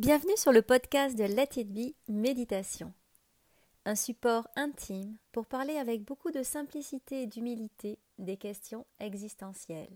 Bienvenue 0.00 0.38
sur 0.38 0.50
le 0.50 0.62
podcast 0.62 1.14
de 1.14 1.24
Let 1.24 1.60
It 1.60 1.70
Be 1.70 1.92
Méditation, 2.08 2.94
un 3.84 3.94
support 3.94 4.48
intime 4.56 5.18
pour 5.30 5.44
parler 5.44 5.76
avec 5.76 6.04
beaucoup 6.04 6.30
de 6.30 6.42
simplicité 6.42 7.20
et 7.20 7.26
d'humilité 7.26 7.98
des 8.16 8.38
questions 8.38 8.86
existentielles. 8.98 9.94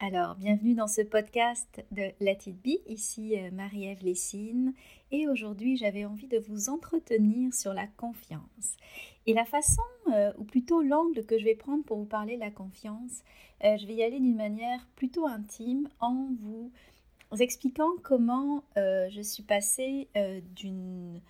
Alors, 0.00 0.36
bienvenue 0.36 0.74
dans 0.74 0.86
ce 0.86 1.00
podcast 1.00 1.84
de 1.90 2.12
Let 2.20 2.38
It 2.46 2.62
Be, 2.62 2.78
ici 2.86 3.36
euh, 3.36 3.50
Marie-Ève 3.50 4.04
Lessine, 4.04 4.72
et 5.10 5.26
aujourd'hui 5.26 5.76
j'avais 5.76 6.04
envie 6.04 6.28
de 6.28 6.38
vous 6.38 6.68
entretenir 6.68 7.52
sur 7.52 7.74
la 7.74 7.88
confiance. 7.88 8.76
Et 9.26 9.34
la 9.34 9.44
façon, 9.44 9.82
euh, 10.12 10.32
ou 10.38 10.44
plutôt 10.44 10.82
l'angle 10.82 11.26
que 11.26 11.36
je 11.36 11.44
vais 11.44 11.56
prendre 11.56 11.82
pour 11.82 11.98
vous 11.98 12.04
parler 12.04 12.36
de 12.36 12.40
la 12.40 12.52
confiance, 12.52 13.24
euh, 13.64 13.76
je 13.76 13.86
vais 13.88 13.94
y 13.94 14.04
aller 14.04 14.20
d'une 14.20 14.36
manière 14.36 14.86
plutôt 14.94 15.26
intime 15.26 15.88
en 15.98 16.28
vous 16.42 16.70
expliquant 17.40 17.90
comment 18.04 18.62
je 18.76 19.20
suis 19.20 19.42
passée 19.42 20.08
d'une... 20.54 21.20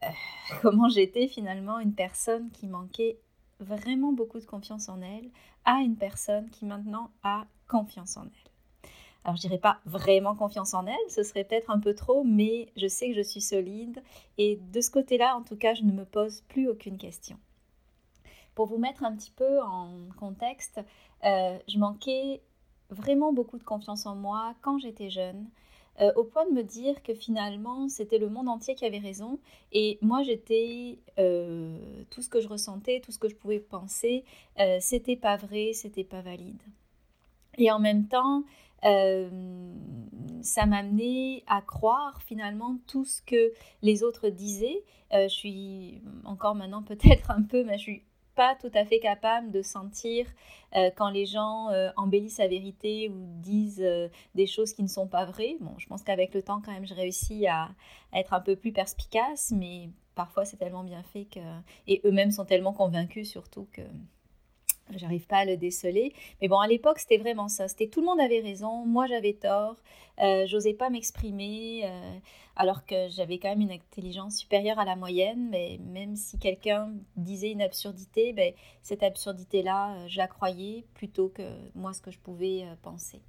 comment 0.62 0.88
j'étais 0.88 1.26
finalement 1.26 1.80
une 1.80 1.94
personne 1.94 2.48
qui 2.52 2.68
manquait 2.68 3.18
vraiment 3.62 4.12
beaucoup 4.12 4.40
de 4.40 4.44
confiance 4.44 4.88
en 4.88 5.00
elle 5.00 5.30
à 5.64 5.78
une 5.80 5.96
personne 5.96 6.50
qui 6.50 6.64
maintenant 6.64 7.10
a 7.22 7.46
confiance 7.68 8.16
en 8.16 8.24
elle. 8.24 8.52
Alors 9.24 9.36
je 9.36 9.42
dirais 9.42 9.58
pas 9.58 9.78
vraiment 9.86 10.34
confiance 10.34 10.74
en 10.74 10.86
elle, 10.86 11.10
ce 11.10 11.22
serait 11.22 11.44
peut-être 11.44 11.70
un 11.70 11.78
peu 11.78 11.94
trop, 11.94 12.24
mais 12.24 12.68
je 12.76 12.88
sais 12.88 13.08
que 13.08 13.14
je 13.14 13.22
suis 13.22 13.40
solide 13.40 14.02
et 14.36 14.56
de 14.56 14.80
ce 14.80 14.90
côté-là, 14.90 15.36
en 15.36 15.42
tout 15.42 15.56
cas, 15.56 15.74
je 15.74 15.84
ne 15.84 15.92
me 15.92 16.04
pose 16.04 16.40
plus 16.48 16.68
aucune 16.68 16.98
question. 16.98 17.38
Pour 18.54 18.66
vous 18.66 18.78
mettre 18.78 19.04
un 19.04 19.14
petit 19.14 19.30
peu 19.30 19.62
en 19.62 20.08
contexte, 20.18 20.80
euh, 21.24 21.58
je 21.68 21.78
manquais 21.78 22.42
vraiment 22.90 23.32
beaucoup 23.32 23.58
de 23.58 23.64
confiance 23.64 24.06
en 24.06 24.14
moi 24.14 24.54
quand 24.60 24.78
j'étais 24.78 25.08
jeune. 25.08 25.48
Euh, 26.00 26.10
au 26.16 26.24
point 26.24 26.46
de 26.46 26.52
me 26.52 26.62
dire 26.62 27.02
que 27.02 27.12
finalement 27.12 27.88
c'était 27.88 28.16
le 28.16 28.30
monde 28.30 28.48
entier 28.48 28.74
qui 28.74 28.86
avait 28.86 28.98
raison 28.98 29.38
et 29.72 29.98
moi 30.00 30.22
j'étais 30.22 30.98
euh, 31.18 31.78
tout 32.10 32.22
ce 32.22 32.30
que 32.30 32.40
je 32.40 32.48
ressentais, 32.48 33.00
tout 33.00 33.12
ce 33.12 33.18
que 33.18 33.28
je 33.28 33.34
pouvais 33.34 33.60
penser, 33.60 34.24
c'était 34.80 35.16
pas 35.16 35.36
vrai, 35.36 35.72
c'était 35.74 36.04
pas 36.04 36.22
valide. 36.22 36.62
Et 37.58 37.70
en 37.70 37.78
même 37.78 38.08
temps, 38.08 38.44
euh, 38.84 39.30
ça 40.42 40.66
m'a 40.66 40.78
amené 40.78 41.44
à 41.46 41.62
croire 41.62 42.20
finalement 42.22 42.78
tout 42.86 43.04
ce 43.04 43.22
que 43.22 43.52
les 43.82 44.02
autres 44.02 44.28
disaient. 44.28 44.82
Euh, 45.12 45.28
je 45.28 45.34
suis 45.34 46.02
encore 46.24 46.54
maintenant 46.54 46.82
peut-être 46.82 47.30
un 47.30 47.42
peu, 47.42 47.64
mais 47.64 47.78
je 47.78 47.82
suis 47.82 48.02
pas 48.34 48.56
tout 48.60 48.70
à 48.74 48.84
fait 48.84 49.00
capable 49.00 49.50
de 49.50 49.62
sentir 49.62 50.26
euh, 50.76 50.90
quand 50.96 51.10
les 51.10 51.26
gens 51.26 51.68
embellissent 51.96 52.38
la 52.38 52.48
vérité 52.48 53.08
ou 53.08 53.26
disent 53.40 53.84
des 54.34 54.46
choses 54.46 54.72
qui 54.72 54.82
ne 54.82 54.88
sont 54.88 55.06
pas 55.06 55.24
vraies. 55.24 55.56
Je 55.78 55.86
pense 55.86 56.02
qu'avec 56.02 56.34
le 56.34 56.42
temps, 56.42 56.60
quand 56.64 56.72
même, 56.72 56.86
je 56.86 56.94
réussis 56.94 57.46
à, 57.46 57.70
à, 58.12 58.20
être 58.20 58.32
un 58.32 58.40
peu 58.40 58.56
plus 58.56 58.72
perspicace, 58.72 59.52
mais 59.54 59.90
parfois 60.14 60.44
c'est 60.44 60.56
tellement 60.56 60.84
bien 60.84 61.02
fait 61.02 61.24
que. 61.24 61.40
Et 61.86 62.00
eux-mêmes 62.04 62.30
sont 62.30 62.44
tellement 62.44 62.72
convaincus 62.72 63.30
surtout 63.30 63.68
que 63.72 63.82
J'arrive 64.90 65.26
pas 65.26 65.38
à 65.38 65.44
le 65.44 65.56
déceler. 65.56 66.12
Mais 66.40 66.48
bon, 66.48 66.58
à 66.58 66.66
l'époque, 66.66 66.98
c'était 66.98 67.18
vraiment 67.18 67.48
ça. 67.48 67.68
C'était 67.68 67.88
tout 67.88 68.00
le 68.00 68.06
monde 68.06 68.20
avait 68.20 68.40
raison, 68.40 68.84
moi 68.84 69.06
j'avais 69.06 69.32
tort, 69.32 69.76
euh, 70.20 70.46
j'osais 70.46 70.74
pas 70.74 70.90
m'exprimer, 70.90 71.82
euh, 71.84 72.18
alors 72.56 72.84
que 72.84 73.08
j'avais 73.08 73.38
quand 73.38 73.48
même 73.48 73.62
une 73.62 73.72
intelligence 73.72 74.36
supérieure 74.36 74.78
à 74.78 74.84
la 74.84 74.96
moyenne. 74.96 75.48
Mais 75.50 75.78
même 75.80 76.16
si 76.16 76.38
quelqu'un 76.38 76.92
disait 77.16 77.52
une 77.52 77.62
absurdité, 77.62 78.32
ben, 78.32 78.52
cette 78.82 79.02
absurdité-là, 79.02 79.96
euh, 79.96 80.08
je 80.08 80.18
la 80.18 80.28
croyais 80.28 80.84
plutôt 80.94 81.28
que 81.28 81.42
moi 81.74 81.92
ce 81.92 82.02
que 82.02 82.10
je 82.10 82.18
pouvais 82.18 82.66
penser. 82.82 83.20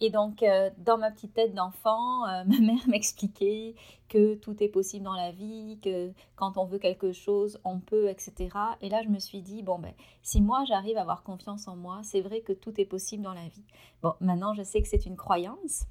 Et 0.00 0.10
donc, 0.10 0.42
euh, 0.42 0.70
dans 0.78 0.96
ma 0.96 1.10
petite 1.10 1.34
tête 1.34 1.54
d'enfant, 1.54 2.26
euh, 2.26 2.44
ma 2.46 2.58
mère 2.58 2.88
m'expliquait 2.88 3.74
que 4.08 4.34
tout 4.34 4.62
est 4.62 4.68
possible 4.68 5.04
dans 5.04 5.14
la 5.14 5.30
vie, 5.30 5.78
que 5.82 6.12
quand 6.36 6.56
on 6.56 6.64
veut 6.64 6.78
quelque 6.78 7.12
chose, 7.12 7.60
on 7.64 7.80
peut, 7.80 8.08
etc. 8.08 8.48
Et 8.80 8.88
là, 8.88 9.02
je 9.02 9.08
me 9.08 9.18
suis 9.18 9.42
dit, 9.42 9.62
bon, 9.62 9.78
ben, 9.78 9.92
si 10.22 10.40
moi, 10.40 10.64
j'arrive 10.66 10.96
à 10.96 11.02
avoir 11.02 11.22
confiance 11.22 11.68
en 11.68 11.76
moi, 11.76 12.00
c'est 12.02 12.20
vrai 12.20 12.40
que 12.40 12.52
tout 12.52 12.80
est 12.80 12.86
possible 12.86 13.22
dans 13.22 13.34
la 13.34 13.46
vie. 13.48 13.64
Bon, 14.02 14.14
maintenant, 14.20 14.54
je 14.54 14.62
sais 14.62 14.82
que 14.82 14.88
c'est 14.88 15.06
une 15.06 15.16
croyance, 15.16 15.84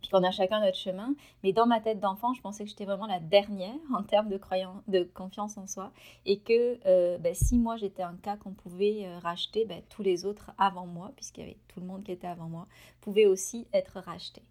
puis 0.00 0.10
qu'on 0.10 0.22
a 0.22 0.30
chacun 0.30 0.60
notre 0.60 0.76
chemin. 0.76 1.14
Mais 1.42 1.52
dans 1.52 1.66
ma 1.66 1.80
tête 1.80 2.00
d'enfant, 2.00 2.32
je 2.34 2.40
pensais 2.40 2.64
que 2.64 2.70
j'étais 2.70 2.84
vraiment 2.84 3.06
la 3.06 3.20
dernière 3.20 3.74
en 3.94 4.02
termes 4.02 4.28
de, 4.28 4.40
de 4.88 5.04
confiance 5.14 5.56
en 5.58 5.66
soi. 5.66 5.92
Et 6.26 6.40
que 6.40 6.78
euh, 6.86 7.18
ben, 7.18 7.34
si 7.34 7.58
moi 7.58 7.76
j'étais 7.76 8.02
un 8.02 8.16
cas 8.16 8.36
qu'on 8.36 8.52
pouvait 8.52 9.06
euh, 9.06 9.18
racheter, 9.18 9.64
ben, 9.64 9.82
tous 9.88 10.02
les 10.02 10.24
autres 10.24 10.50
avant 10.58 10.86
moi, 10.86 11.12
puisqu'il 11.16 11.40
y 11.40 11.44
avait 11.44 11.58
tout 11.68 11.80
le 11.80 11.86
monde 11.86 12.04
qui 12.04 12.12
était 12.12 12.26
avant 12.26 12.48
moi, 12.48 12.66
pouvaient 13.00 13.26
aussi 13.26 13.66
être 13.72 14.00
rachetés. 14.00 14.44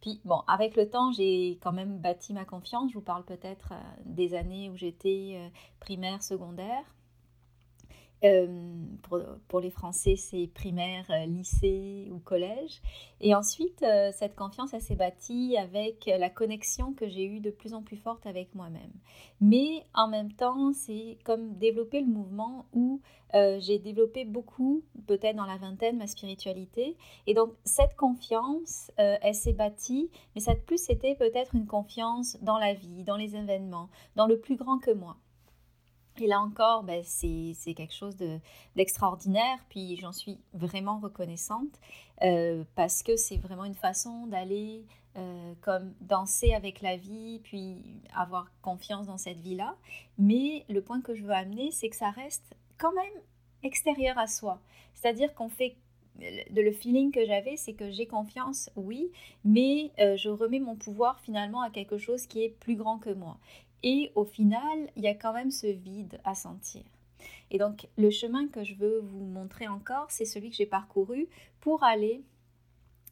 Puis 0.00 0.20
bon, 0.24 0.42
avec 0.46 0.76
le 0.76 0.88
temps, 0.88 1.12
j'ai 1.12 1.58
quand 1.62 1.72
même 1.72 1.98
bâti 1.98 2.32
ma 2.32 2.44
confiance. 2.44 2.90
Je 2.90 2.94
vous 2.94 3.04
parle 3.04 3.24
peut-être 3.24 3.72
euh, 3.72 4.02
des 4.06 4.34
années 4.34 4.70
où 4.70 4.76
j'étais 4.76 5.50
primaire, 5.78 6.22
secondaire. 6.22 6.84
Euh, 8.22 8.46
pour, 9.48 9.60
les 9.60 9.70
Français, 9.70 10.14
c'est 10.16 10.46
primaire, 10.48 11.06
euh, 11.10 11.24
lycée 11.24 12.08
ou 12.12 12.18
collège. 12.18 12.82
Et 13.20 13.34
ensuite, 13.34 13.82
euh, 13.82 14.10
cette 14.12 14.34
confiance, 14.34 14.74
elle 14.74 14.82
s'est 14.82 14.94
bâtie 14.94 15.56
avec 15.56 16.06
la 16.06 16.28
connexion 16.28 16.92
que 16.92 17.08
j'ai 17.08 17.24
eue 17.24 17.40
de 17.40 17.50
plus 17.50 17.72
en 17.72 17.82
plus 17.82 17.96
forte 17.96 18.26
avec 18.26 18.54
moi-même. 18.54 18.92
Mais 19.40 19.84
en 19.94 20.06
même 20.06 20.32
temps, 20.32 20.72
c'est 20.72 21.18
comme 21.24 21.54
développer 21.56 22.00
le 22.00 22.08
mouvement 22.08 22.66
où 22.72 23.00
j'ai 23.32 23.78
développé 23.78 24.24
beaucoup, 24.24 24.82
peut-être 25.06 25.36
dans 25.36 25.46
la 25.46 25.56
vingtaine, 25.56 25.98
ma 25.98 26.08
spiritualité. 26.08 26.96
Et 27.28 27.34
donc, 27.34 27.52
cette 27.64 27.94
confiance, 27.94 28.90
elle 28.96 29.34
s'est 29.36 29.52
bâtie, 29.52 30.10
mais 30.34 30.40
ça 30.40 30.56
plus, 30.56 30.78
c'était 30.78 31.14
peut-être 31.14 31.54
une 31.54 31.66
confiance 31.66 32.36
dans 32.42 32.58
la 32.58 32.74
vie, 32.74 33.04
dans 33.04 33.16
les 33.16 33.36
événements, 33.36 33.88
dans 34.16 34.26
le 34.26 34.40
plus 34.40 34.56
grand 34.56 34.78
que 34.78 34.90
moi. 34.90 35.16
Et 36.20 36.26
là 36.26 36.40
encore, 36.40 36.82
ben, 36.82 37.02
c'est 37.04 37.74
quelque 37.74 37.94
chose 37.94 38.16
d'extraordinaire, 38.76 39.58
puis 39.68 39.96
j'en 39.96 40.12
suis 40.12 40.38
vraiment 40.52 40.98
reconnaissante 40.98 41.80
euh, 42.22 42.64
parce 42.74 43.02
que 43.02 43.16
c'est 43.16 43.38
vraiment 43.38 43.64
une 43.64 43.74
façon 43.74 44.26
d'aller 44.26 44.84
euh, 45.16 45.54
comme 45.62 45.94
danser 46.00 46.52
avec 46.52 46.82
la 46.82 46.96
vie, 46.96 47.40
puis 47.42 47.78
avoir 48.14 48.50
confiance 48.60 49.06
dans 49.06 49.16
cette 49.16 49.40
vie-là. 49.40 49.76
Mais 50.18 50.64
le 50.68 50.82
point 50.82 51.00
que 51.00 51.14
je 51.14 51.24
veux 51.24 51.32
amener, 51.32 51.70
c'est 51.70 51.88
que 51.88 51.96
ça 51.96 52.10
reste 52.10 52.54
quand 52.78 52.92
même 52.92 53.22
extérieur 53.62 54.18
à 54.18 54.26
soi. 54.26 54.60
C'est-à-dire 54.94 55.34
qu'on 55.34 55.48
fait 55.48 55.76
de 56.18 56.60
le 56.60 56.72
feeling 56.72 57.12
que 57.12 57.24
j'avais, 57.24 57.56
c'est 57.56 57.72
que 57.72 57.90
j'ai 57.90 58.06
confiance, 58.06 58.70
oui, 58.76 59.10
mais 59.44 59.90
euh, 59.98 60.16
je 60.16 60.28
remets 60.28 60.60
mon 60.60 60.76
pouvoir 60.76 61.18
finalement 61.20 61.62
à 61.62 61.70
quelque 61.70 61.98
chose 61.98 62.26
qui 62.26 62.44
est 62.44 62.50
plus 62.60 62.76
grand 62.76 62.98
que 62.98 63.10
moi. 63.10 63.38
Et 63.82 64.12
au 64.14 64.24
final, 64.24 64.90
il 64.96 65.02
y 65.02 65.08
a 65.08 65.14
quand 65.14 65.32
même 65.32 65.50
ce 65.50 65.66
vide 65.66 66.20
à 66.24 66.34
sentir. 66.34 66.82
Et 67.50 67.58
donc, 67.58 67.88
le 67.96 68.10
chemin 68.10 68.48
que 68.48 68.64
je 68.64 68.74
veux 68.74 69.00
vous 69.00 69.24
montrer 69.24 69.68
encore, 69.68 70.10
c'est 70.10 70.24
celui 70.24 70.50
que 70.50 70.56
j'ai 70.56 70.66
parcouru 70.66 71.28
pour 71.60 71.82
aller, 71.82 72.22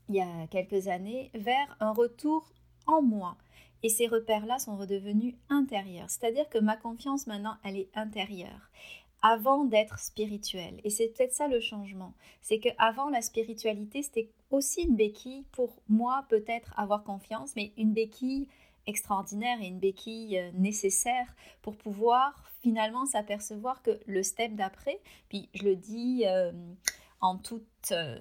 il 0.09 0.15
y 0.15 0.21
a 0.21 0.47
quelques 0.49 0.89
années, 0.89 1.31
vers 1.35 1.77
un 1.81 1.93
retour 1.93 2.49
en 2.87 3.03
moi. 3.03 3.37
Et 3.83 3.89
ces 3.89 4.07
repères-là 4.07 4.59
sont 4.59 4.77
redevenus 4.77 5.35
intérieurs. 5.51 6.11
C'est-à-dire 6.11 6.49
que 6.49 6.59
ma 6.59 6.77
confiance 6.77 7.27
maintenant, 7.27 7.57
elle 7.65 7.77
est 7.77 7.91
intérieure 7.95 8.71
avant 9.23 9.65
d'être 9.65 9.99
spirituelle. 9.99 10.81
Et 10.85 10.91
c'est 10.91 11.09
peut-être 11.09 11.33
ça 11.33 11.49
le 11.49 11.61
changement. 11.61 12.15
C'est 12.41 12.61
que 12.61 12.69
avant 12.79 13.09
la 13.09 13.21
spiritualité, 13.21 14.03
c'était 14.03 14.31
aussi 14.51 14.83
une 14.83 14.97
béquille 14.97 15.45
pour 15.53 15.83
moi 15.89 16.25
peut-être 16.29 16.73
avoir 16.77 17.03
confiance, 17.03 17.55
mais 17.57 17.73
une 17.77 17.93
béquille 17.93 18.49
extraordinaire 18.89 19.61
et 19.61 19.67
une 19.67 19.79
béquille 19.79 20.39
euh, 20.39 20.51
nécessaire 20.55 21.37
pour 21.63 21.77
pouvoir 21.77 22.51
finalement 22.63 23.07
s'apercevoir 23.07 23.83
que 23.83 24.01
le 24.07 24.23
step 24.25 24.57
d'après, 24.57 24.99
puis 25.29 25.49
je 25.55 25.63
le 25.63 25.77
dis 25.77 26.25
euh, 26.27 26.51
en 27.21 27.37
toute, 27.37 27.93
euh, 27.93 28.19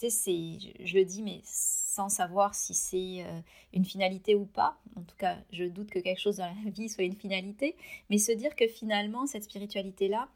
je 0.00 0.98
le 0.98 1.04
dis 1.04 1.22
mais 1.22 1.40
sans 1.44 2.08
savoir 2.08 2.54
si 2.54 2.74
c'est 2.74 3.24
une 3.72 3.84
finalité 3.84 4.34
ou 4.34 4.44
pas. 4.44 4.78
En 4.96 5.02
tout 5.02 5.16
cas, 5.16 5.38
je 5.52 5.64
doute 5.64 5.90
que 5.90 5.98
quelque 5.98 6.20
chose 6.20 6.36
dans 6.36 6.46
la 6.46 6.70
vie 6.70 6.88
soit 6.88 7.04
une 7.04 7.16
finalité, 7.16 7.74
mais 8.10 8.18
se 8.18 8.32
dire 8.32 8.54
que 8.54 8.68
finalement 8.68 9.26
cette 9.26 9.44
spiritualité 9.44 10.08
là 10.08 10.28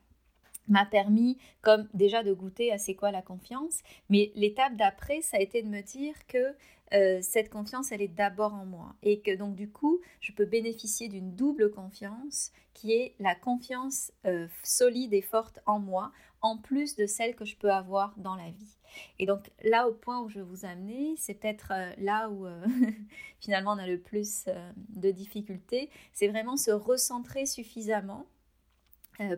m'a 0.68 0.86
permis 0.86 1.38
comme 1.62 1.88
déjà 1.94 2.22
de 2.22 2.32
goûter 2.32 2.72
à 2.72 2.78
c'est 2.78 2.94
quoi 2.94 3.10
la 3.10 3.22
confiance, 3.22 3.80
mais 4.08 4.32
l'étape 4.34 4.76
d'après, 4.76 5.20
ça 5.22 5.36
a 5.36 5.40
été 5.40 5.62
de 5.62 5.68
me 5.68 5.82
dire 5.82 6.14
que 6.26 6.54
euh, 6.94 7.18
cette 7.20 7.50
confiance, 7.50 7.90
elle 7.90 8.02
est 8.02 8.08
d'abord 8.08 8.54
en 8.54 8.64
moi. 8.64 8.94
Et 9.02 9.20
que 9.20 9.34
donc 9.34 9.54
du 9.56 9.68
coup, 9.68 10.00
je 10.20 10.32
peux 10.32 10.44
bénéficier 10.44 11.08
d'une 11.08 11.34
double 11.34 11.70
confiance 11.70 12.52
qui 12.74 12.92
est 12.92 13.14
la 13.18 13.34
confiance 13.34 14.12
euh, 14.26 14.46
solide 14.62 15.14
et 15.14 15.22
forte 15.22 15.60
en 15.66 15.78
moi, 15.78 16.12
en 16.42 16.58
plus 16.58 16.94
de 16.94 17.06
celle 17.06 17.34
que 17.34 17.44
je 17.44 17.56
peux 17.56 17.72
avoir 17.72 18.14
dans 18.18 18.36
la 18.36 18.50
vie. 18.50 18.76
Et 19.18 19.26
donc 19.26 19.50
là, 19.64 19.88
au 19.88 19.92
point 19.92 20.20
où 20.20 20.28
je 20.28 20.40
vous 20.40 20.64
amener, 20.64 21.14
c'est 21.16 21.34
peut-être 21.34 21.72
euh, 21.72 21.90
là 21.98 22.30
où 22.30 22.46
finalement 23.40 23.72
on 23.72 23.78
a 23.78 23.86
le 23.86 23.98
plus 23.98 24.44
de 24.90 25.10
difficultés, 25.10 25.90
c'est 26.12 26.28
vraiment 26.28 26.56
se 26.56 26.70
recentrer 26.70 27.46
suffisamment, 27.46 28.26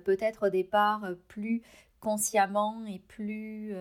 peut-être 0.05 0.49
au 0.49 0.51
départ 0.51 1.07
plus 1.29 1.63
consciemment 2.01 2.85
et 2.87 2.99
plus 2.99 3.75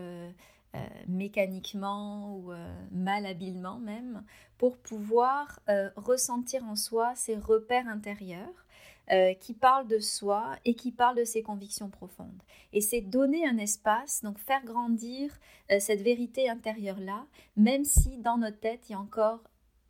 mécaniquement 1.07 2.35
ou 2.35 2.51
malhabilement 2.91 3.79
même, 3.79 4.23
pour 4.57 4.77
pouvoir 4.77 5.59
ressentir 5.95 6.63
en 6.65 6.75
soi 6.75 7.13
ces 7.15 7.35
repères 7.35 7.87
intérieurs 7.87 8.67
euh, 9.09 9.33
qui 9.35 9.53
parle 9.53 9.87
de 9.87 9.99
soi 9.99 10.57
et 10.65 10.73
qui 10.73 10.91
parle 10.91 11.15
de 11.15 11.23
ses 11.23 11.41
convictions 11.41 11.89
profondes. 11.89 12.43
Et 12.73 12.81
c'est 12.81 12.99
donner 12.99 13.47
un 13.47 13.57
espace, 13.57 14.21
donc 14.21 14.37
faire 14.37 14.65
grandir 14.65 15.31
euh, 15.71 15.79
cette 15.79 16.01
vérité 16.01 16.49
intérieure-là, 16.49 17.25
même 17.55 17.85
si 17.85 18.17
dans 18.17 18.37
notre 18.37 18.59
tête, 18.59 18.89
il 18.89 18.91
y 18.91 18.95
a 18.95 18.99
encore 18.99 19.39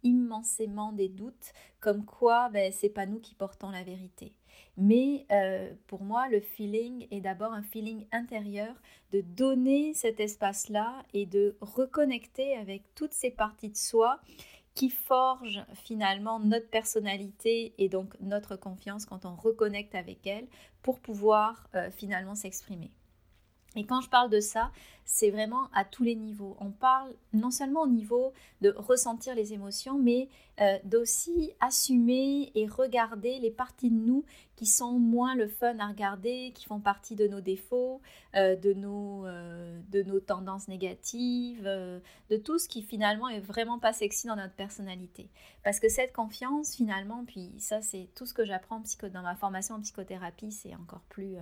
immensément 0.03 0.91
des 0.91 1.09
doutes, 1.09 1.51
comme 1.79 2.05
quoi 2.05 2.49
ben, 2.49 2.71
c'est 2.71 2.89
pas 2.89 3.07
nous 3.07 3.19
qui 3.19 3.33
portons 3.33 3.71
la 3.71 3.81
vérité. 3.81 4.33
Mais 4.77 5.25
euh, 5.31 5.73
pour 5.87 6.03
moi, 6.03 6.29
le 6.29 6.39
feeling 6.39 7.07
est 7.09 7.21
d'abord 7.21 7.51
un 7.51 7.63
feeling 7.63 8.05
intérieur, 8.11 8.75
de 9.11 9.21
donner 9.21 9.93
cet 9.95 10.19
espace-là 10.19 11.03
et 11.13 11.25
de 11.25 11.57
reconnecter 11.61 12.55
avec 12.55 12.83
toutes 12.93 13.13
ces 13.13 13.31
parties 13.31 13.69
de 13.69 13.77
soi 13.77 14.21
qui 14.75 14.91
forge 14.91 15.65
finalement 15.73 16.39
notre 16.39 16.69
personnalité 16.69 17.73
et 17.79 17.89
donc 17.89 18.13
notre 18.19 18.55
confiance 18.55 19.07
quand 19.07 19.25
on 19.25 19.35
reconnecte 19.35 19.95
avec 19.95 20.27
elle 20.27 20.47
pour 20.83 20.99
pouvoir 20.99 21.67
euh, 21.73 21.89
finalement 21.89 22.35
s'exprimer. 22.35 22.91
Et 23.77 23.85
quand 23.85 24.01
je 24.01 24.09
parle 24.09 24.29
de 24.31 24.39
ça, 24.39 24.71
c'est 25.05 25.29
vraiment 25.29 25.69
à 25.73 25.85
tous 25.85 26.03
les 26.03 26.15
niveaux. 26.15 26.57
On 26.59 26.71
parle 26.71 27.13
non 27.31 27.51
seulement 27.51 27.83
au 27.83 27.87
niveau 27.87 28.33
de 28.61 28.73
ressentir 28.75 29.35
les 29.35 29.53
émotions, 29.53 29.97
mais 29.97 30.27
euh, 30.59 30.77
d'aussi 30.83 31.51
assumer 31.61 32.51
et 32.55 32.67
regarder 32.67 33.39
les 33.39 33.51
parties 33.51 33.89
de 33.89 33.95
nous 33.95 34.25
qui 34.55 34.65
sont 34.65 34.99
moins 34.99 35.35
le 35.35 35.47
fun 35.47 35.77
à 35.77 35.87
regarder, 35.87 36.51
qui 36.55 36.65
font 36.65 36.79
partie 36.79 37.15
de 37.15 37.27
nos 37.27 37.39
défauts, 37.39 38.01
euh, 38.35 38.55
de, 38.55 38.73
nos, 38.73 39.25
euh, 39.27 39.79
de 39.89 40.01
nos 40.01 40.19
tendances 40.19 40.67
négatives, 40.67 41.63
de 41.63 42.37
tout 42.37 42.57
ce 42.57 42.67
qui 42.67 42.81
finalement 42.81 43.29
est 43.29 43.39
vraiment 43.39 43.79
pas 43.79 43.93
sexy 43.93 44.25
dans 44.25 44.35
notre 44.35 44.55
personnalité. 44.55 45.29
Parce 45.63 45.79
que 45.79 45.87
cette 45.87 46.13
confiance, 46.13 46.75
finalement, 46.75 47.23
puis 47.25 47.53
ça 47.59 47.81
c'est 47.81 48.09
tout 48.15 48.25
ce 48.25 48.33
que 48.33 48.43
j'apprends 48.43 48.81
dans 49.13 49.21
ma 49.21 49.35
formation 49.35 49.75
en 49.75 49.81
psychothérapie, 49.81 50.51
c'est 50.51 50.75
encore 50.75 51.03
plus 51.07 51.37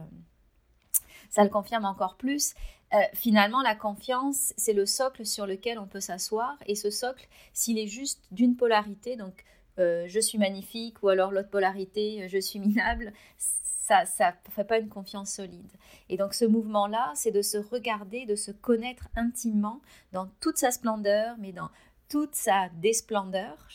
ça 1.29 1.43
le 1.43 1.49
confirme 1.49 1.85
encore 1.85 2.15
plus. 2.15 2.53
Euh, 2.93 2.97
finalement, 3.13 3.61
la 3.61 3.75
confiance, 3.75 4.53
c'est 4.57 4.73
le 4.73 4.85
socle 4.85 5.25
sur 5.25 5.45
lequel 5.45 5.79
on 5.79 5.87
peut 5.87 5.99
s'asseoir. 5.99 6.57
Et 6.65 6.75
ce 6.75 6.89
socle, 6.89 7.27
s'il 7.53 7.77
est 7.77 7.87
juste 7.87 8.21
d'une 8.31 8.55
polarité, 8.55 9.15
donc 9.15 9.43
euh, 9.79 10.05
je 10.07 10.19
suis 10.19 10.37
magnifique, 10.37 11.01
ou 11.03 11.09
alors 11.09 11.31
l'autre 11.31 11.49
polarité, 11.49 12.23
euh, 12.23 12.27
je 12.29 12.37
suis 12.37 12.59
minable, 12.59 13.11
ça 13.37 14.03
ne 14.03 14.51
fait 14.51 14.63
pas 14.63 14.79
une 14.79 14.89
confiance 14.89 15.31
solide. 15.31 15.71
Et 16.09 16.17
donc 16.17 16.33
ce 16.33 16.45
mouvement-là, 16.45 17.11
c'est 17.15 17.31
de 17.31 17.41
se 17.41 17.57
regarder, 17.57 18.25
de 18.25 18.35
se 18.35 18.51
connaître 18.51 19.07
intimement 19.15 19.81
dans 20.11 20.27
toute 20.39 20.57
sa 20.57 20.71
splendeur, 20.71 21.35
mais 21.37 21.51
dans 21.51 21.69
toute 22.09 22.35
sa 22.35 22.69
désplendeur. 22.69 23.67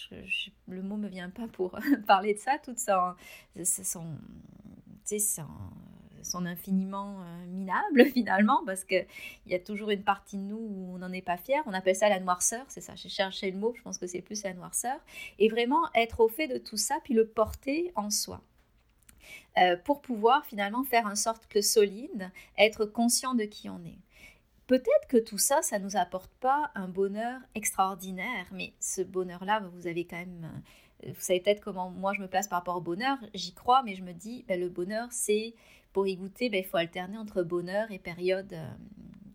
le 0.69 0.83
mot 0.83 0.97
ne 0.97 1.03
me 1.03 1.09
vient 1.09 1.31
pas 1.31 1.49
pour 1.49 1.79
parler 2.07 2.35
de 2.35 2.39
ça, 2.39 2.59
toute 2.63 2.79
son, 2.79 3.15
son, 3.63 4.05
son 5.05 5.47
sont 6.25 6.45
infiniment 6.47 7.21
euh, 7.21 7.47
minables 7.47 8.07
finalement, 8.13 8.63
parce 8.67 8.85
qu'il 8.85 9.07
y 9.47 9.55
a 9.55 9.59
toujours 9.59 9.91
une 9.91 10.03
partie 10.03 10.37
de 10.37 10.43
nous 10.43 10.59
où 10.59 10.95
on 10.95 10.99
n'en 10.99 11.13
est 11.13 11.23
pas 11.23 11.37
fier. 11.37 11.63
On 11.67 11.73
appelle 11.73 11.97
ça 11.97 12.09
la 12.09 12.21
noirceur, 12.21 12.65
c'est 12.69 12.81
ça, 12.81 12.95
j'ai 12.97 13.09
cherché 13.09 13.51
le 13.51 13.59
mot, 13.59 13.75
je 13.77 13.83
pense 13.83 13.99
que 13.99 14.07
c'est 14.07 14.23
plus 14.23 14.43
la 14.43 14.55
noirceur. 14.55 14.99
Et 15.39 15.49
vraiment 15.49 15.83
être 15.95 16.21
au 16.21 16.29
fait 16.29 16.49
de 16.49 16.59
tout 16.59 16.77
ça, 16.77 16.99
puis 17.05 17.15
le 17.15 17.27
porter 17.27 17.93
en 17.95 18.11
soi. 18.11 18.41
Euh, 19.59 19.77
pour 19.77 20.01
pouvoir 20.01 20.45
finalement 20.47 20.85
faire 20.85 21.07
un 21.07 21.17
sorte 21.17 21.47
que 21.49 21.61
solide, 21.61 22.31
être 22.57 22.85
conscient 22.85 23.35
de 23.35 23.45
qui 23.45 23.69
on 23.69 23.85
est. 23.85 23.99
Peut-être 24.67 25.09
que 25.09 25.17
tout 25.17 25.39
ça, 25.39 25.63
ça 25.63 25.79
ne 25.79 25.85
nous 25.85 25.97
apporte 25.97 26.31
pas 26.41 26.71
un 26.77 26.87
bonheur 26.87 27.41
extraordinaire, 27.57 28.47
mais 28.53 28.73
ce 28.79 29.03
bonheur-là, 29.03 29.61
vous 29.75 29.89
avez 29.89 30.05
quand 30.05 30.19
même 30.19 30.45
euh, 30.45 30.59
vous 31.07 31.21
savez 31.21 31.41
peut-être 31.41 31.61
comment 31.61 31.91
moi 31.91 32.13
je 32.13 32.21
me 32.21 32.29
place 32.29 32.49
par 32.49 32.59
rapport 32.59 32.77
au 32.77 32.81
bonheur, 32.81 33.19
j'y 33.35 33.55
crois, 33.55 33.83
mais 33.83 33.95
je 33.95 34.03
me 34.03 34.13
dis, 34.13 34.45
ben, 34.49 34.61
le 34.61 34.69
bonheur, 34.69 35.09
c'est 35.11 35.55
pour 35.93 36.07
y 36.07 36.17
goûter, 36.17 36.49
ben, 36.51 36.59
il 36.59 36.67
faut 36.67 36.77
alterner 36.77 37.19
entre 37.19 37.43
bonheur 37.43 37.91
et 37.91 37.99
périodes 37.99 38.53
euh, 38.53 38.71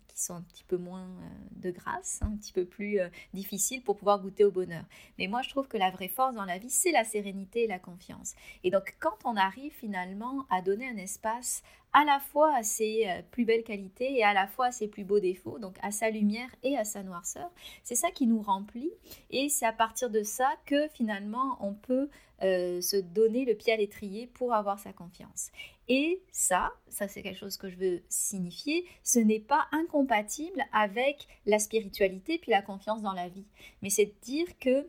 qui 0.08 0.22
sont 0.22 0.34
un 0.34 0.42
petit 0.42 0.64
peu 0.64 0.78
moins 0.78 1.04
euh, 1.04 1.28
de 1.56 1.70
grâce, 1.70 2.20
un 2.22 2.34
petit 2.36 2.52
peu 2.52 2.64
plus 2.64 3.00
euh, 3.00 3.08
difficiles 3.34 3.82
pour 3.82 3.96
pouvoir 3.96 4.20
goûter 4.20 4.44
au 4.44 4.50
bonheur. 4.50 4.84
Mais 5.18 5.26
moi, 5.26 5.42
je 5.42 5.50
trouve 5.50 5.68
que 5.68 5.76
la 5.76 5.90
vraie 5.90 6.08
force 6.08 6.34
dans 6.34 6.44
la 6.44 6.58
vie, 6.58 6.70
c'est 6.70 6.92
la 6.92 7.04
sérénité 7.04 7.64
et 7.64 7.66
la 7.66 7.78
confiance. 7.78 8.34
Et 8.64 8.70
donc, 8.70 8.96
quand 8.98 9.16
on 9.24 9.36
arrive 9.36 9.72
finalement 9.72 10.46
à 10.50 10.62
donner 10.62 10.88
un 10.88 10.96
espace 10.96 11.62
à 11.96 12.04
la 12.04 12.20
fois 12.20 12.54
à 12.54 12.62
ses 12.62 13.08
plus 13.30 13.46
belles 13.46 13.64
qualités 13.64 14.18
et 14.18 14.22
à 14.22 14.34
la 14.34 14.46
fois 14.46 14.66
à 14.66 14.70
ses 14.70 14.86
plus 14.86 15.04
beaux 15.04 15.18
défauts, 15.18 15.58
donc 15.58 15.76
à 15.80 15.90
sa 15.90 16.10
lumière 16.10 16.50
et 16.62 16.76
à 16.76 16.84
sa 16.84 17.02
noirceur. 17.02 17.50
C'est 17.84 17.94
ça 17.94 18.10
qui 18.10 18.26
nous 18.26 18.42
remplit 18.42 18.92
et 19.30 19.48
c'est 19.48 19.64
à 19.64 19.72
partir 19.72 20.10
de 20.10 20.22
ça 20.22 20.52
que 20.66 20.88
finalement 20.88 21.56
on 21.60 21.72
peut 21.72 22.10
se 22.42 23.00
donner 23.00 23.46
le 23.46 23.54
pied 23.54 23.72
à 23.72 23.78
l'étrier 23.78 24.26
pour 24.26 24.52
avoir 24.52 24.78
sa 24.78 24.92
confiance. 24.92 25.50
Et 25.88 26.20
ça, 26.32 26.70
ça 26.88 27.08
c'est 27.08 27.22
quelque 27.22 27.38
chose 27.38 27.56
que 27.56 27.70
je 27.70 27.76
veux 27.76 28.02
signifier, 28.10 28.84
ce 29.02 29.18
n'est 29.18 29.40
pas 29.40 29.66
incompatible 29.72 30.62
avec 30.72 31.26
la 31.46 31.58
spiritualité 31.58 32.36
puis 32.36 32.50
la 32.50 32.60
confiance 32.60 33.00
dans 33.00 33.14
la 33.14 33.28
vie. 33.28 33.46
Mais 33.80 33.88
c'est 33.88 34.04
de 34.04 34.14
dire 34.22 34.58
que 34.58 34.86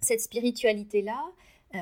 cette 0.00 0.20
spiritualité-là, 0.20 1.24
euh, 1.24 1.30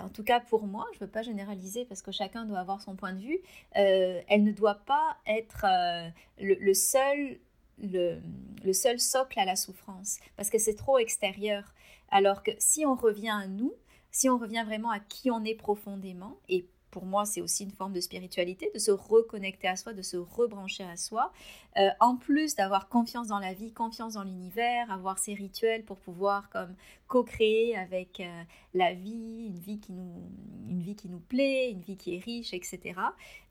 en 0.00 0.08
tout 0.08 0.24
cas 0.24 0.40
pour 0.40 0.66
moi, 0.66 0.86
je 0.92 0.98
ne 0.98 1.04
veux 1.04 1.10
pas 1.10 1.22
généraliser 1.22 1.84
parce 1.84 2.02
que 2.02 2.12
chacun 2.12 2.44
doit 2.44 2.58
avoir 2.58 2.80
son 2.80 2.94
point 2.94 3.12
de 3.12 3.20
vue, 3.20 3.40
euh, 3.76 4.20
elle 4.28 4.44
ne 4.44 4.52
doit 4.52 4.80
pas 4.86 5.16
être 5.26 5.64
euh, 5.64 6.08
le, 6.40 6.74
seul, 6.74 7.38
le, 7.78 8.72
seul 8.72 8.98
socle 9.00 9.38
à 9.38 9.44
la 9.44 9.56
souffrance 9.56 10.18
parce 10.36 10.50
que 10.50 10.58
c'est 10.58 10.74
trop 10.74 10.98
extérieur. 10.98 11.74
Alors 12.10 12.42
que 12.42 12.52
si 12.58 12.86
on 12.86 12.94
revient 12.94 13.30
à 13.30 13.46
nous, 13.46 13.72
si 14.10 14.28
on 14.28 14.38
revient 14.38 14.62
vraiment 14.64 14.90
à 14.90 15.00
qui 15.00 15.30
on 15.30 15.44
est 15.44 15.56
profondément 15.56 16.38
et 16.48 16.66
pour 16.94 17.06
moi, 17.06 17.24
c'est 17.26 17.40
aussi 17.40 17.64
une 17.64 17.72
forme 17.72 17.92
de 17.92 18.00
spiritualité, 18.00 18.70
de 18.72 18.78
se 18.78 18.92
reconnecter 18.92 19.66
à 19.66 19.74
soi, 19.74 19.94
de 19.94 20.00
se 20.00 20.16
rebrancher 20.16 20.84
à 20.84 20.96
soi. 20.96 21.32
Euh, 21.76 21.88
en 21.98 22.14
plus 22.14 22.54
d'avoir 22.54 22.88
confiance 22.88 23.26
dans 23.26 23.40
la 23.40 23.52
vie, 23.52 23.72
confiance 23.72 24.12
dans 24.12 24.22
l'univers, 24.22 24.92
avoir 24.92 25.18
ces 25.18 25.34
rituels 25.34 25.84
pour 25.84 25.98
pouvoir 25.98 26.50
comme 26.50 26.72
co-créer 27.08 27.76
avec 27.76 28.20
euh, 28.20 28.42
la 28.74 28.94
vie, 28.94 29.46
une 29.48 29.58
vie, 29.58 29.80
qui 29.80 29.90
nous, 29.90 30.22
une 30.68 30.82
vie 30.82 30.94
qui 30.94 31.08
nous 31.08 31.18
plaît, 31.18 31.72
une 31.72 31.80
vie 31.80 31.96
qui 31.96 32.14
est 32.14 32.20
riche, 32.20 32.54
etc. 32.54 32.94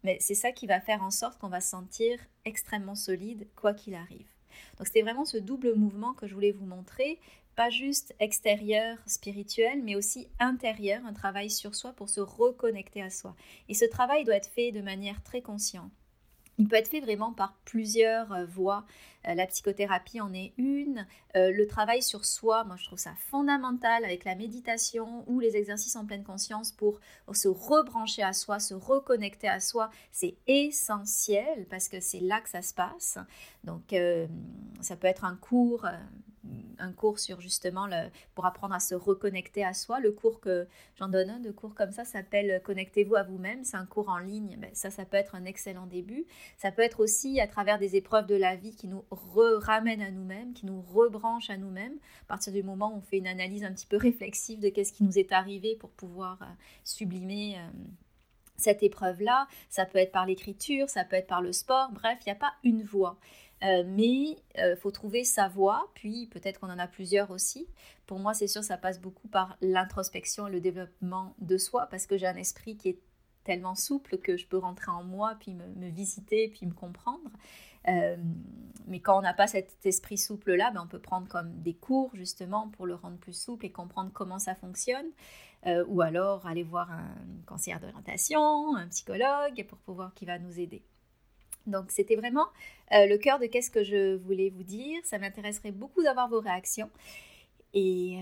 Mais 0.06 0.16
c'est 0.22 0.36
ça 0.36 0.54
qui 0.54 0.66
va 0.66 0.80
faire 0.80 1.04
en 1.04 1.12
sorte 1.12 1.38
qu'on 1.38 1.50
va 1.50 1.60
se 1.60 1.70
sentir 1.70 2.18
extrêmement 2.46 2.96
solide, 2.96 3.46
quoi 3.58 3.74
qu'il 3.74 3.94
arrive. 3.94 4.28
Donc 4.78 4.88
c'était 4.88 5.02
vraiment 5.02 5.26
ce 5.26 5.38
double 5.38 5.76
mouvement 5.76 6.14
que 6.14 6.28
je 6.28 6.34
voulais 6.34 6.54
vous 6.54 6.66
montrer 6.66 7.20
pas 7.56 7.70
juste 7.70 8.14
extérieur, 8.20 8.98
spirituel, 9.06 9.82
mais 9.84 9.96
aussi 9.96 10.28
intérieur, 10.40 11.06
un 11.06 11.14
travail 11.14 11.50
sur 11.50 11.76
soi 11.76 11.94
pour 11.94 12.10
se 12.10 12.22
reconnecter 12.22 13.02
à 13.02 13.10
soi. 13.10 13.36
Et 13.70 13.74
ce 13.74 13.86
travail 13.86 14.24
doit 14.24 14.36
être 14.36 14.50
fait 14.50 14.72
de 14.72 14.82
manière 14.82 15.22
très 15.24 15.42
consciente. 15.42 15.92
Il 16.60 16.68
peut 16.68 16.76
être 16.76 16.88
fait 16.88 17.00
vraiment 17.00 17.34
par 17.34 17.56
plusieurs 17.66 18.32
euh, 18.32 18.46
voies. 18.46 18.86
Euh, 19.28 19.34
la 19.34 19.48
psychothérapie 19.48 20.22
en 20.22 20.34
est 20.34 20.54
une. 20.58 21.08
Euh, 21.36 21.52
le 21.52 21.66
travail 21.66 22.04
sur 22.04 22.26
soi, 22.26 22.64
moi 22.64 22.76
je 22.78 22.86
trouve 22.86 23.00
ça 23.00 23.16
fondamental 23.18 24.06
avec 24.06 24.24
la 24.24 24.36
méditation 24.36 25.24
ou 25.28 25.40
les 25.40 25.56
exercices 25.56 25.96
en 25.96 26.06
pleine 26.06 26.24
conscience 26.24 26.72
pour 26.72 27.00
se 27.32 27.48
rebrancher 27.48 28.22
à 28.22 28.34
soi, 28.34 28.60
se 28.60 28.76
reconnecter 28.76 29.48
à 29.48 29.60
soi. 29.60 29.90
C'est 30.12 30.36
essentiel 30.46 31.66
parce 31.70 31.90
que 31.90 32.00
c'est 32.00 32.20
là 32.20 32.40
que 32.42 32.50
ça 32.50 32.62
se 32.62 32.74
passe. 32.74 33.18
Donc 33.64 33.96
ça 34.82 34.96
peut 34.96 35.08
être 35.08 35.26
un 35.26 35.36
cours 35.36 35.88
un 36.80 36.92
cours 36.92 37.20
sur 37.20 37.40
justement 37.40 37.88
le, 37.88 38.10
pour 38.36 38.46
apprendre 38.46 38.74
à 38.74 38.80
se 38.80 38.96
reconnecter 38.96 39.64
à 39.64 39.74
soi. 39.74 40.00
Le 40.00 40.12
cours 40.12 40.40
que 40.40 40.68
j'en 40.98 41.08
donne 41.08 41.30
un 41.30 41.40
de 41.40 41.52
cours 41.52 41.76
comme 41.76 41.92
ça 41.92 42.06
s'appelle 42.06 42.62
Connectez-vous 42.64 43.16
à 43.16 43.24
vous-même. 43.24 43.64
C'est 43.64 43.78
un 43.78 43.86
cours 43.86 44.10
en 44.10 44.18
ligne. 44.18 44.58
Ben, 44.60 44.70
ça, 44.74 44.90
ça 44.90 45.06
peut 45.06 45.18
être 45.18 45.36
un 45.36 45.46
excellent 45.46 45.86
début. 45.86 46.26
Ça 46.58 46.72
peut 46.72 46.82
être 46.82 47.00
aussi 47.00 47.40
à 47.40 47.48
travers 47.48 47.80
des 47.80 47.96
épreuves 47.96 48.28
de 48.28 48.36
la 48.36 48.56
vie 48.56 48.76
qui 48.76 48.88
nous 48.88 49.04
ramènent 49.12 50.02
à 50.02 50.12
nous-mêmes, 50.12 50.54
qui 50.54 50.66
nous 50.66 50.82
rebranchent 50.82 51.50
à 51.50 51.58
nous-mêmes. 51.58 51.98
À 52.24 52.28
partir 52.28 52.54
du 52.54 52.64
moment 52.64 52.94
où 52.94 52.98
on 52.98 53.02
fait 53.02 53.18
une 53.18 53.28
analyse 53.28 53.64
un 53.64 53.72
petit 53.72 53.88
peu 53.88 53.98
réflexive 53.98 54.60
de 54.60 54.70
qu'est-ce 54.70 54.94
qui 54.94 55.04
nous 55.04 55.18
est 55.18 55.32
arrivé 55.32 55.76
pour 55.76 55.92
pouvoir 55.92 56.42
euh, 56.42 56.46
sublimer. 56.84 57.58
Euh, 57.58 57.70
cette 58.64 58.84
épreuve-là, 58.84 59.48
ça 59.70 59.86
peut 59.86 60.00
être 60.00 60.12
par 60.12 60.26
l'écriture, 60.26 60.90
ça 60.90 61.04
peut 61.04 61.16
être 61.16 61.28
par 61.28 61.42
le 61.42 61.52
sport, 61.52 61.92
bref, 61.92 62.20
il 62.22 62.30
n'y 62.30 62.32
a 62.32 62.36
pas 62.36 62.54
une 62.64 62.84
voie. 62.84 63.18
Euh, 63.64 63.84
mais 63.86 64.38
euh, 64.58 64.76
faut 64.76 64.92
trouver 64.92 65.24
sa 65.24 65.48
voie, 65.48 65.90
puis 65.94 66.28
peut-être 66.28 66.60
qu'on 66.60 66.70
en 66.70 66.80
a 66.80 66.88
plusieurs 66.88 67.32
aussi. 67.32 67.68
Pour 68.06 68.20
moi, 68.20 68.34
c'est 68.34 68.48
sûr, 68.48 68.64
ça 68.64 68.78
passe 68.78 69.00
beaucoup 69.00 69.30
par 69.30 69.58
l'introspection 69.62 70.48
et 70.48 70.52
le 70.52 70.60
développement 70.60 71.34
de 71.40 71.58
soi, 71.58 71.88
parce 71.90 72.06
que 72.06 72.18
j'ai 72.18 72.28
un 72.28 72.36
esprit 72.36 72.76
qui 72.76 72.90
est 72.90 73.00
tellement 73.46 73.76
souple 73.76 74.18
que 74.18 74.36
je 74.36 74.48
peux 74.48 74.58
rentrer 74.58 74.92
en 74.92 75.04
moi, 75.04 75.36
puis 75.40 75.54
me, 75.54 75.90
visiter, 75.90 76.50
puis 76.50 76.66
me 76.66 76.74
comprendre. 76.74 77.30
Euh, 77.88 78.18
mais 78.88 79.00
quand 79.00 79.18
on 79.18 79.22
n'a 79.22 79.34
pas 79.34 79.48
cet 79.48 79.86
esprit 79.86 80.18
souple-là, 80.18 80.72
ben 80.72 80.82
on 80.84 80.88
peut 80.88 81.00
prendre 81.00 81.28
comme 81.28 81.62
des 81.62 81.74
cours 81.74 82.12
justement 82.16 82.70
pour 82.70 82.86
le 82.86 82.96
rendre 82.96 83.18
plus 83.18 83.34
souple 83.34 83.66
et 83.66 83.72
comprendre 83.72 84.12
comment 84.14 84.40
ça 84.40 84.56
fonctionne. 84.56 85.08
Ou 85.88 86.02
alors 86.02 86.46
aller 86.46 86.64
voir 86.64 86.92
un 86.92 87.16
conseiller 87.46 87.78
d'orientation, 87.80 88.76
un 88.76 88.88
psychologue 88.88 89.66
pour 89.68 89.78
pouvoir 89.80 90.14
qui 90.14 90.26
va 90.26 90.40
nous 90.40 90.60
aider. 90.60 90.84
Donc 91.68 91.92
c'était 91.92 92.16
vraiment 92.16 92.48
euh, 92.92 93.06
le 93.08 93.18
cœur 93.18 93.40
de 93.40 93.46
qu'est-ce 93.46 93.72
que 93.72 93.84
je 93.84 94.16
voulais 94.16 94.50
vous 94.50 94.64
dire. 94.64 95.00
Ça 95.04 95.18
m'intéresserait 95.18 95.72
beaucoup 95.72 96.04
d'avoir 96.04 96.30
vos 96.30 96.40
réactions. 96.40 96.90
Euh, 97.76 98.20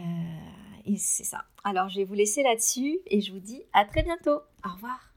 et 0.86 0.98
c'est 0.98 1.24
ça. 1.24 1.46
Alors 1.64 1.90
je 1.90 1.98
vais 1.98 2.06
vous 2.06 2.14
laisser 2.14 2.44
là-dessus 2.44 3.00
et 3.08 3.22
je 3.22 3.32
vous 3.32 3.40
dis 3.40 3.64
à 3.74 3.86
très 3.86 4.04
bientôt. 4.04 4.42
Au 4.66 4.74
revoir. 4.74 5.11